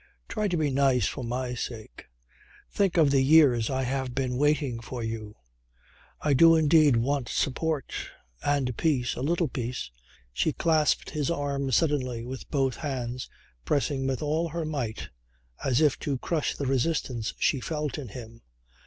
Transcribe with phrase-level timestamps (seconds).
[0.27, 2.07] "Try to be nice for my sake.
[2.71, 5.35] Think of the years I have been waiting for you.
[6.21, 7.93] I do indeed want support
[8.43, 9.13] and peace.
[9.13, 9.91] A little peace."
[10.33, 13.29] She clasped his arm suddenly with both hands
[13.63, 15.09] pressing with all her might
[15.63, 18.41] as if to crush the resistance she felt in him.